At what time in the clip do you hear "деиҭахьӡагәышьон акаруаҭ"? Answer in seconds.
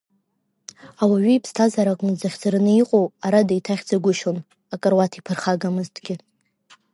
3.47-5.13